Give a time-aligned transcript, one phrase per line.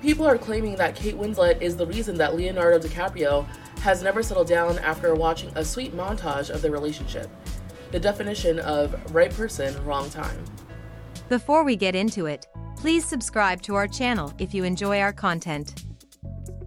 [0.00, 3.46] People are claiming that Kate Winslet is the reason that Leonardo DiCaprio
[3.80, 7.28] has never settled down after watching a sweet montage of their relationship.
[7.90, 10.44] The definition of right person, wrong time.
[11.28, 12.46] Before we get into it,
[12.76, 15.84] please subscribe to our channel if you enjoy our content.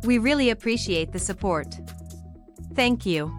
[0.04, 1.76] We really appreciate the support.
[2.76, 3.34] Thank you.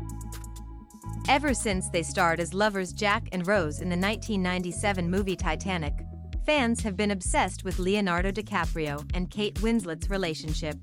[1.28, 5.94] Ever since they starred as lovers Jack and Rose in the 1997 movie Titanic,
[6.44, 10.76] fans have been obsessed with Leonardo DiCaprio and Kate Winslet's relationship.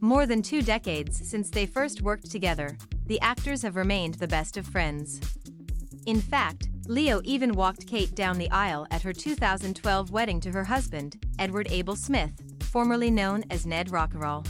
[0.00, 4.56] More than two decades since they first worked together, the actors have remained the best
[4.56, 5.20] of friends.
[6.06, 10.64] In fact, Leo even walked Kate down the aisle at her 2012 wedding to her
[10.64, 14.46] husband, Edward Abel Smith, formerly known as Ned Rocknroll.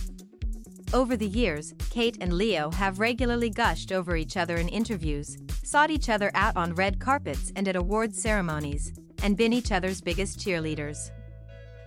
[0.92, 5.91] Over the years, Kate and Leo have regularly gushed over each other in interviews, sought
[5.91, 8.92] each other out on red carpets and at awards ceremonies,
[9.23, 11.10] and been each other's biggest cheerleaders.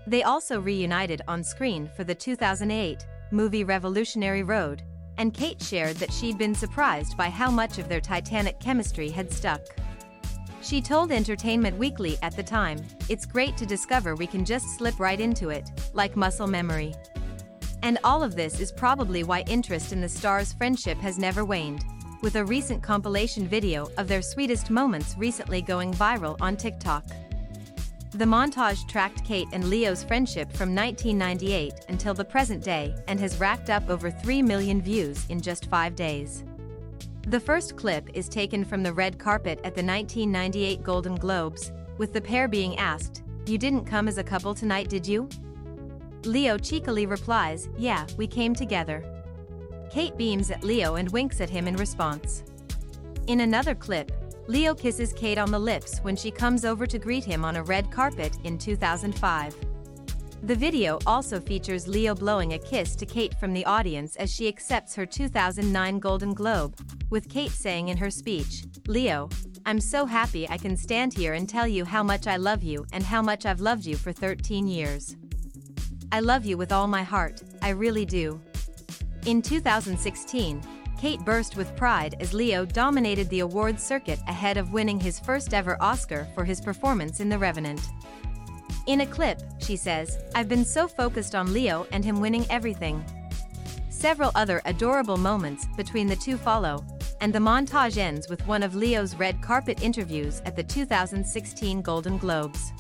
[0.06, 4.84] They also reunited on screen for the 2008 movie Revolutionary Road,
[5.18, 9.32] and Kate shared that she'd been surprised by how much of their Titanic chemistry had
[9.32, 9.62] stuck.
[10.62, 15.00] She told Entertainment Weekly at the time, It's great to discover we can just slip
[15.00, 16.94] right into it, like muscle memory.
[17.82, 21.84] And all of this is probably why interest in the stars' friendship has never waned,
[22.22, 27.04] with a recent compilation video of their sweetest moments recently going viral on TikTok.
[28.16, 33.40] The montage tracked Kate and Leo's friendship from 1998 until the present day and has
[33.40, 36.44] racked up over 3 million views in just five days.
[37.26, 42.14] The first clip is taken from the red carpet at the 1998 Golden Globes, with
[42.14, 45.28] the pair being asked, You didn't come as a couple tonight, did you?
[46.24, 49.04] Leo cheekily replies, Yeah, we came together.
[49.90, 52.44] Kate beams at Leo and winks at him in response.
[53.28, 54.12] In another clip,
[54.48, 57.64] Leo kisses Kate on the lips when she comes over to greet him on a
[57.64, 59.56] red carpet in 2005.
[60.44, 64.50] The video also features Leo blowing a kiss to Kate from the audience as she
[64.50, 66.76] accepts her 2009 Golden Globe,
[67.10, 69.30] with Kate saying in her speech, Leo,
[69.66, 72.86] I'm so happy I can stand here and tell you how much I love you
[72.92, 75.16] and how much I've loved you for 13 years.
[76.12, 78.42] I love you with all my heart, I really do.
[79.26, 80.62] In 2016,
[81.04, 85.54] Kate burst with pride as Leo dominated the awards circuit ahead of winning his first
[85.54, 87.82] ever Oscar for his performance in The Revenant.
[88.88, 93.04] In a clip, she says, I've been so focused on Leo and him winning everything.
[93.90, 96.86] Several other adorable moments between the two follow,
[97.20, 102.18] and the montage ends with one of Leo's red carpet interviews at the 2016 Golden
[102.18, 102.72] Globes.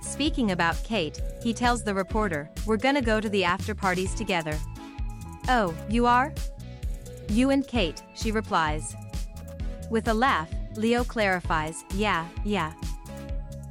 [0.00, 4.58] Speaking about Kate, he tells the reporter, We're gonna go to the after parties together.
[5.50, 6.32] Oh, you are?
[7.28, 8.94] You and Kate, she replies.
[9.90, 12.72] With a laugh, Leo clarifies, Yeah, yeah.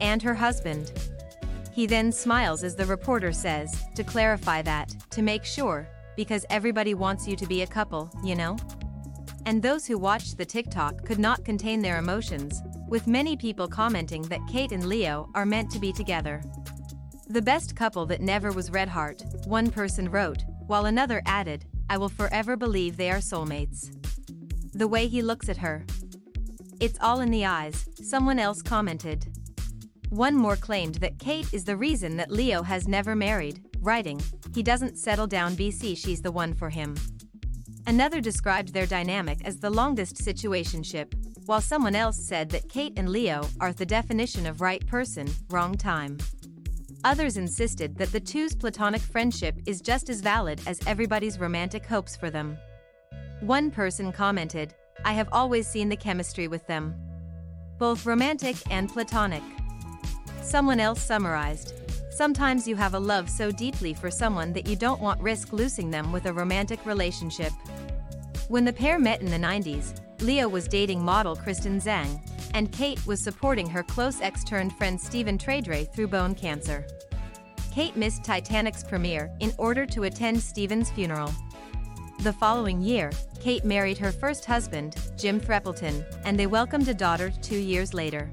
[0.01, 0.91] And her husband.
[1.71, 6.93] He then smiles as the reporter says, To clarify that, to make sure, because everybody
[6.93, 8.57] wants you to be a couple, you know?
[9.45, 14.23] And those who watched the TikTok could not contain their emotions, with many people commenting
[14.23, 16.41] that Kate and Leo are meant to be together.
[17.27, 21.97] The best couple that never was Red Heart, one person wrote, while another added, I
[21.97, 23.91] will forever believe they are soulmates.
[24.73, 25.85] The way he looks at her.
[26.79, 29.27] It's all in the eyes, someone else commented.
[30.09, 34.21] One more claimed that Kate is the reason that Leo has never married, writing,
[34.53, 36.95] he doesn't settle down BC she's the one for him.
[37.87, 41.13] Another described their dynamic as the longest situationship,
[41.45, 45.75] while someone else said that Kate and Leo are the definition of right person, wrong
[45.75, 46.17] time.
[47.05, 52.15] Others insisted that the two's platonic friendship is just as valid as everybody's romantic hopes
[52.15, 52.57] for them.
[53.41, 54.73] One person commented,
[55.05, 56.95] I have always seen the chemistry with them.
[57.77, 59.43] Both romantic and platonic.
[60.41, 61.73] Someone else summarized,
[62.09, 65.91] Sometimes you have a love so deeply for someone that you don't want risk losing
[65.91, 67.51] them with a romantic relationship.
[68.47, 72.21] When the pair met in the 90s, Leo was dating model Kristen Zang,
[72.53, 76.87] and Kate was supporting her close ex-turned friend Stephen Tredre through bone cancer.
[77.75, 81.29] Kate missed Titanic's premiere in order to attend Stephen's funeral.
[82.21, 83.11] The following year,
[83.41, 88.31] Kate married her first husband, Jim Threapleton, and they welcomed a daughter two years later.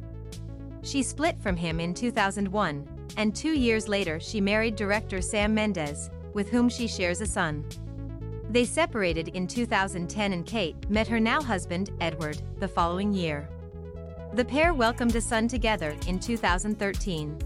[0.85, 2.87] She split from him in 2001,
[3.17, 7.65] and two years later she married director Sam Mendes, with whom she shares a son.
[8.49, 13.49] They separated in 2010 and Kate met her now husband, Edward, the following year.
[14.35, 17.37] The pair welcomed a son together in 2013.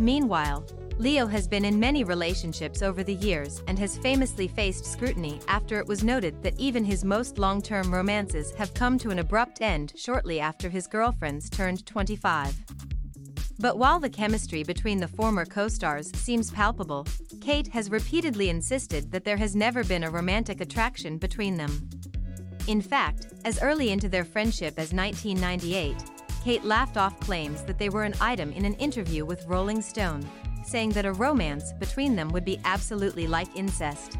[0.00, 0.64] Meanwhile,
[0.98, 5.78] Leo has been in many relationships over the years and has famously faced scrutiny after
[5.78, 9.92] it was noted that even his most long-term romances have come to an abrupt end
[9.94, 12.52] shortly after his girlfriends turned 25.
[13.60, 17.06] But while the chemistry between the former co stars seems palpable,
[17.40, 21.88] Kate has repeatedly insisted that there has never been a romantic attraction between them.
[22.66, 25.96] In fact, as early into their friendship as 1998,
[26.42, 30.28] Kate laughed off claims that they were an item in an interview with Rolling Stone,
[30.64, 34.18] saying that a romance between them would be absolutely like incest.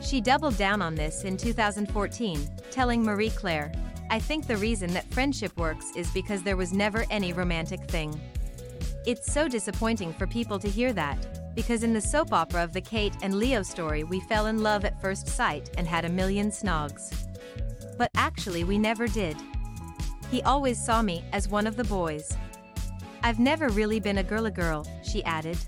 [0.00, 3.72] She doubled down on this in 2014, telling Marie Claire,
[4.10, 8.20] I think the reason that friendship works is because there was never any romantic thing.
[9.04, 12.80] It's so disappointing for people to hear that, because in the soap opera of the
[12.80, 16.50] Kate and Leo story, we fell in love at first sight and had a million
[16.50, 17.14] snogs.
[17.98, 19.36] But actually, we never did.
[20.30, 22.36] He always saw me as one of the boys.
[23.26, 25.58] I've never really been a girl a girl, she added.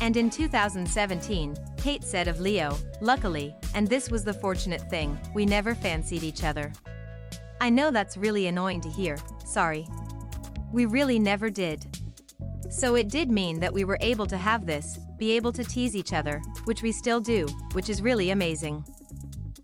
[0.00, 5.46] And in 2017, Kate said of Leo, luckily, and this was the fortunate thing, we
[5.46, 6.72] never fancied each other.
[7.60, 9.86] I know that's really annoying to hear, sorry.
[10.72, 11.86] We really never did.
[12.70, 15.94] So it did mean that we were able to have this, be able to tease
[15.94, 18.84] each other, which we still do, which is really amazing.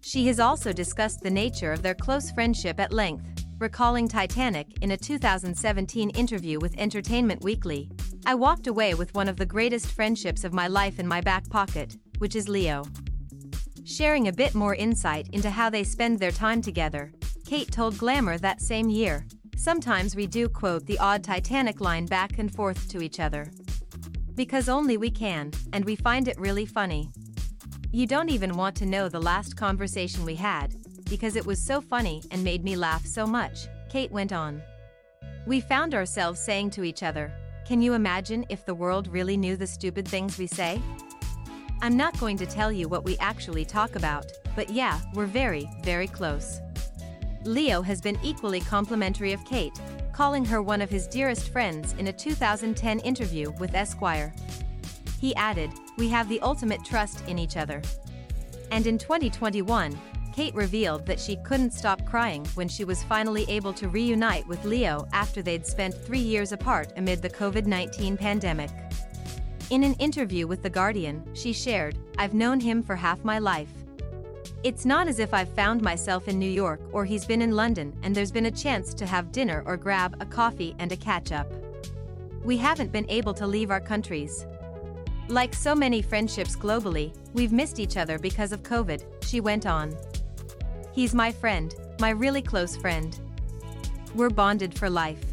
[0.01, 4.93] She has also discussed the nature of their close friendship at length, recalling Titanic in
[4.93, 7.91] a 2017 interview with Entertainment Weekly.
[8.25, 11.47] I walked away with one of the greatest friendships of my life in my back
[11.51, 12.85] pocket, which is Leo.
[13.85, 17.13] Sharing a bit more insight into how they spend their time together,
[17.47, 19.27] Kate told Glamour that same year.
[19.57, 23.51] Sometimes we do quote the odd Titanic line back and forth to each other.
[24.35, 27.11] Because only we can, and we find it really funny.
[27.93, 30.75] You don't even want to know the last conversation we had,
[31.11, 34.63] because it was so funny and made me laugh so much, Kate went on.
[35.47, 37.33] We found ourselves saying to each other,
[37.67, 40.81] Can you imagine if the world really knew the stupid things we say?
[41.83, 45.69] I'm not going to tell you what we actually talk about, but yeah, we're very,
[45.83, 46.61] very close.
[47.45, 49.81] Leo has been equally complimentary of Kate,
[50.13, 54.33] calling her one of his dearest friends in a 2010 interview with Esquire.
[55.21, 57.83] He added, We have the ultimate trust in each other.
[58.71, 59.99] And in 2021,
[60.41, 64.65] Kate revealed that she couldn't stop crying when she was finally able to reunite with
[64.65, 68.71] Leo after they'd spent three years apart amid the COVID 19 pandemic.
[69.69, 73.69] In an interview with The Guardian, she shared, I've known him for half my life.
[74.63, 77.95] It's not as if I've found myself in New York or he's been in London
[78.03, 81.33] and there's been a chance to have dinner or grab a coffee and a catch
[81.33, 81.53] up.
[82.43, 84.47] We haven't been able to leave our countries.
[85.29, 89.95] Like so many friendships globally, we've missed each other because of COVID, she went on.
[90.93, 93.19] He's my friend, my really close friend.
[94.15, 95.30] We're bonded for life.